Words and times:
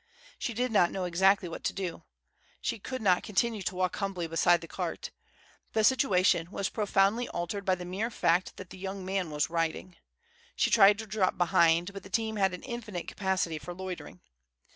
She 0.39 0.55
did 0.55 0.71
not 0.71 0.89
know 0.89 1.03
exactly 1.03 1.47
what 1.47 1.63
to 1.65 1.73
do. 1.73 2.01
She 2.59 2.79
could 2.79 3.03
not 3.03 3.21
continue 3.21 3.61
to 3.61 3.75
walk 3.75 3.97
humbly 3.97 4.25
beside 4.25 4.61
the 4.61 4.67
cart. 4.67 5.11
The 5.73 5.83
situation 5.83 6.49
was 6.49 6.69
profoundly 6.69 7.27
altered 7.27 7.65
by 7.65 7.75
the 7.75 7.85
mere 7.85 8.09
fact 8.09 8.57
that 8.57 8.71
the 8.71 8.79
young 8.79 9.05
man 9.05 9.29
was 9.29 9.51
riding. 9.51 9.97
She 10.55 10.71
tried 10.71 10.97
to 10.97 11.05
drop 11.05 11.37
behind; 11.37 11.93
but 11.93 12.01
the 12.01 12.09
team 12.09 12.37
had 12.37 12.51
an 12.55 12.63
infinite 12.63 13.07
capacity 13.07 13.59
for 13.59 13.75
loitering. 13.75 14.21